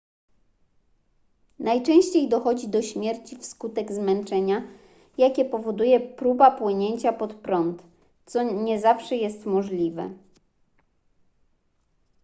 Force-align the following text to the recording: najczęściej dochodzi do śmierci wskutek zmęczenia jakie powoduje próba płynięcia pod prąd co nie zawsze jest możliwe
najczęściej 1.59 2.29
dochodzi 2.29 2.67
do 2.69 2.81
śmierci 2.81 3.35
wskutek 3.37 3.91
zmęczenia 3.91 4.61
jakie 5.17 5.45
powoduje 5.45 5.99
próba 5.99 6.51
płynięcia 6.51 7.13
pod 7.13 7.33
prąd 7.33 7.83
co 8.25 8.43
nie 8.43 8.79
zawsze 8.79 9.15
jest 9.15 9.45
możliwe 9.45 10.09